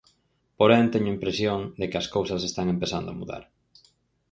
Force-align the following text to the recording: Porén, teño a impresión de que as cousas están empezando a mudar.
Porén, 0.59 0.85
teño 0.93 1.09
a 1.11 1.15
impresión 1.15 1.59
de 1.79 1.85
que 1.89 1.99
as 2.01 2.07
cousas 2.15 2.41
están 2.49 2.67
empezando 2.75 3.09
a 3.11 3.17
mudar. 3.19 3.43